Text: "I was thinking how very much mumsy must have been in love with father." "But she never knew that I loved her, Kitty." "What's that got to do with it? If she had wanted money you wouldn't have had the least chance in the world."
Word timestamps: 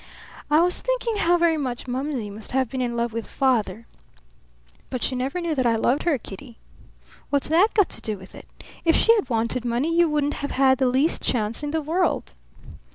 "I 0.49 0.61
was 0.61 0.81
thinking 0.81 1.17
how 1.17 1.37
very 1.37 1.57
much 1.57 1.87
mumsy 1.87 2.31
must 2.31 2.53
have 2.53 2.71
been 2.71 2.81
in 2.81 2.95
love 2.97 3.13
with 3.13 3.27
father." 3.27 3.85
"But 4.89 5.03
she 5.03 5.13
never 5.13 5.39
knew 5.39 5.53
that 5.53 5.67
I 5.67 5.75
loved 5.75 6.01
her, 6.05 6.17
Kitty." 6.17 6.57
"What's 7.29 7.49
that 7.49 7.75
got 7.75 7.89
to 7.89 8.01
do 8.01 8.17
with 8.17 8.33
it? 8.33 8.47
If 8.83 8.95
she 8.95 9.13
had 9.13 9.29
wanted 9.29 9.63
money 9.63 9.95
you 9.95 10.09
wouldn't 10.09 10.33
have 10.41 10.49
had 10.57 10.79
the 10.79 10.87
least 10.87 11.21
chance 11.21 11.61
in 11.61 11.69
the 11.69 11.83
world." 11.83 12.33